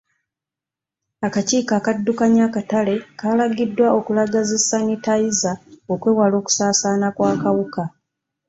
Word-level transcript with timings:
Akakiiko 1.27 1.71
akaddukanya 1.79 2.41
akatale 2.49 2.95
kaalagiddwa 3.19 3.87
okulaga 3.99 4.39
zi 4.49 4.57
sanitayiza 4.67 5.51
okwewala 5.93 6.35
okusaasaana 6.41 7.07
kw'akawuka. 7.15 7.83